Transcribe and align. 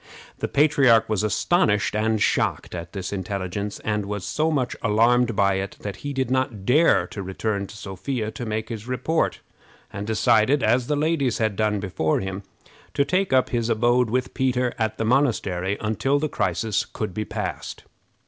The 0.39 0.47
patriarch 0.47 1.07
was 1.09 1.21
astonished 1.21 1.95
and 1.95 2.19
shocked 2.19 2.73
at 2.73 2.91
this 2.93 3.13
intelligence, 3.13 3.77
and 3.81 4.07
was 4.07 4.25
so 4.25 4.49
much 4.49 4.75
alarmed 4.81 5.35
by 5.35 5.57
it 5.59 5.77
that 5.81 5.97
he 5.97 6.11
did 6.11 6.31
not 6.31 6.65
dare 6.65 7.05
to 7.05 7.21
return 7.21 7.67
to 7.67 7.77
Sophia 7.77 8.31
to 8.31 8.43
make 8.43 8.69
his 8.69 8.87
report, 8.87 9.41
and 9.93 10.07
decided, 10.07 10.63
as 10.63 10.87
the 10.87 10.95
ladies 10.95 11.37
had 11.37 11.55
done 11.55 11.79
before 11.79 12.19
him, 12.19 12.41
to 12.95 13.05
take 13.05 13.31
up 13.31 13.49
his 13.49 13.69
abode 13.69 14.09
with 14.09 14.33
Peter 14.33 14.69
in 14.79 14.91
the 14.97 15.05
monastery 15.05 15.77
until 15.79 16.17
the 16.17 16.27
crisis 16.29 16.87
should 16.97 17.13
be 17.13 17.23
passed. 17.23 17.83